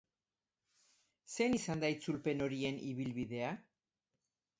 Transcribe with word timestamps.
Zein 1.35 1.57
izan 1.57 1.83
da 1.83 1.91
itzulpen 1.97 2.41
horien 2.45 2.81
ibilbidea? 2.93 3.53